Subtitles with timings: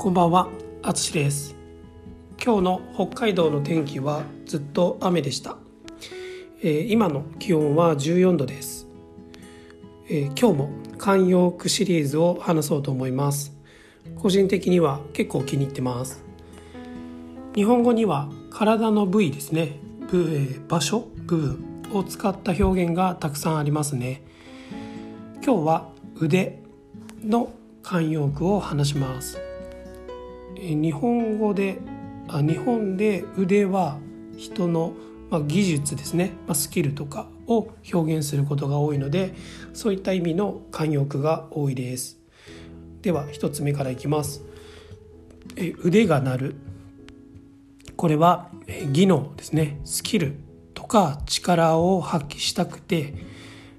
[0.00, 0.48] こんばんは、
[0.82, 1.54] あつしです。
[2.42, 5.58] 今日の北海道の天気はずっと雨でした。
[6.62, 8.86] えー今の気温は14度です。
[10.08, 13.54] えー今日も慣用句シリーズを話そうと思います。
[14.16, 16.24] 個人的には結構気に入ってます。
[17.54, 19.80] 日本語には体の部位ですね、
[20.10, 24.22] 部えー場所、部分を使った表現がたくさんありますね。
[25.44, 26.62] 今日は腕
[27.22, 29.49] の慣用句を話します。
[30.60, 31.78] 日本語で
[32.28, 33.98] あ日本で腕は
[34.36, 34.92] 人の、
[35.30, 39.34] まあ、技術ですね、まあ、スキルとかを表現することが多いので
[39.72, 42.18] そういった意味の慣用句が多いです。
[43.02, 44.44] では一つ目からいきます。
[45.56, 46.54] え腕が鳴る。
[47.96, 48.50] これは
[48.92, 49.80] 技能ですね。
[49.84, 50.36] スキル
[50.74, 53.14] とか力を発揮したくて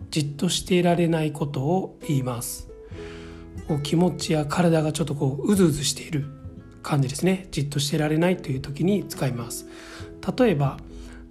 [0.10, 2.70] じっとしていられないことを言います。
[3.84, 6.41] 気持ちや体がちょっとこううずうずしている。
[6.82, 7.48] 感じですね。
[7.52, 9.68] じっとしてられないという時に使います。
[10.38, 10.78] 例えば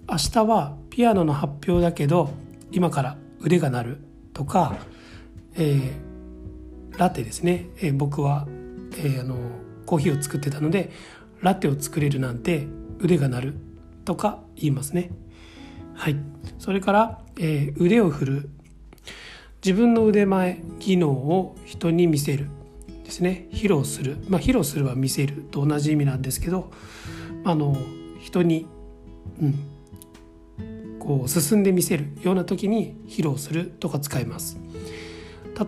[0.09, 2.31] 明日はピアノの発表だけど
[2.71, 3.97] 今から腕が鳴る
[4.33, 4.75] とか、
[5.55, 6.11] えー
[6.97, 8.47] ラテですね、えー僕は、
[8.97, 9.37] えーあの
[9.85, 10.91] コーヒーを作ってたので
[11.41, 12.67] ラテを作れるなんて
[12.99, 13.53] 腕が鳴る
[14.05, 15.11] とか言いますね。
[15.95, 16.17] はい。
[16.59, 18.49] それから、えー腕を振る。
[19.63, 22.49] 自分の腕前技能を人に見せる。
[23.11, 23.47] ですね。
[23.51, 24.17] 披露する。
[24.29, 26.71] まあ披露するは見せると同じ意味なんですけど
[27.43, 27.75] あの
[28.21, 28.67] 人に、
[29.41, 34.57] うん、こう進んで見せるような時に披露するとか使います。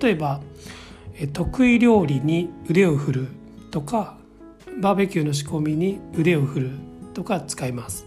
[0.01, 0.41] 例えば
[1.15, 3.27] え得意料理に腕を振る
[3.71, 4.17] とか
[4.79, 6.71] バーベキューの仕込みに腕を振る
[7.13, 8.05] とか使います。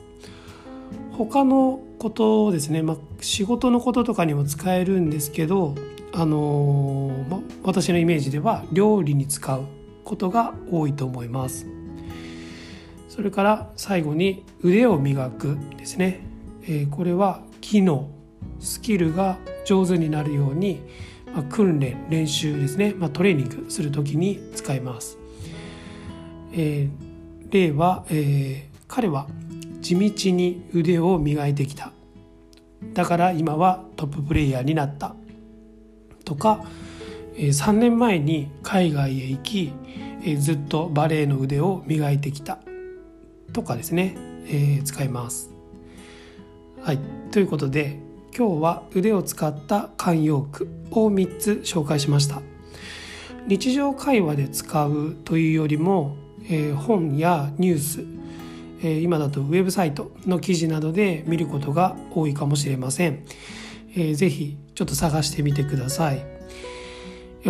[1.12, 5.74] 他のことですね、まあ、仕事のこととかにも使えるんですけど、
[6.12, 7.35] あのーま、
[7.66, 9.64] 私のイメージでは料理に使う
[10.04, 11.66] ことが多いと思います。
[13.08, 16.20] それから最後に腕を磨くですね、
[16.62, 18.08] えーこれは技能
[18.60, 20.80] スキルが上手になるように、
[21.34, 25.18] まあ、訓練練習ですね、まあ、トレーニングする時に使います、
[26.52, 29.26] えー例は、えー彼は
[29.80, 31.90] 地道に腕を磨いてきた。
[32.94, 35.16] だから今はトッププレイヤーになった。
[36.24, 36.64] とか、
[37.36, 39.72] 3年前に海外へ行き、
[40.38, 42.58] ずっとバレエの腕を磨いてきた
[43.52, 44.14] とかですね、
[44.46, 45.50] えー使います。
[46.82, 46.98] はい、
[47.30, 47.98] ということで
[48.36, 52.42] 今日は腕を使った慣用句を3つ紹介しました。
[53.46, 56.16] 日常会話で使うというよりも、
[56.48, 58.04] えー本やニュース
[58.82, 63.24] えー今だとウェブサイトの記事などで見ることが多いかもしれません、
[63.94, 66.35] えーぜひちょっと探してみてください、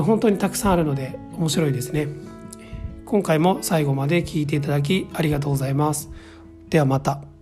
[0.03, 2.09] 本当にたくさんあるので面白いですね。
[3.05, 6.11] 今回も最後まで聞いていただきありがとうございます。
[6.69, 7.36] ではまた。